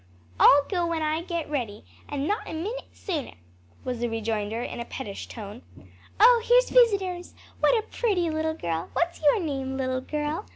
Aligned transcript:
"I'll 0.39 0.63
go 0.67 0.87
when 0.87 1.03
I 1.03 1.21
get 1.21 1.47
ready, 1.47 1.85
and 2.09 2.27
not 2.27 2.49
a 2.49 2.53
minute 2.53 2.85
sooner," 2.91 3.35
was 3.83 3.99
the 3.99 4.09
rejoinder 4.09 4.63
in 4.63 4.79
a 4.79 4.85
pettish 4.85 5.27
tone. 5.27 5.61
"Oh, 6.19 6.41
here's 6.43 6.71
visitors! 6.71 7.35
what 7.59 7.77
a 7.77 7.83
pretty 7.85 8.27
little 8.31 8.55
girl! 8.55 8.89
what's 8.93 9.21
your 9.21 9.39
name, 9.39 9.77
little 9.77 10.01
girl? 10.01 10.47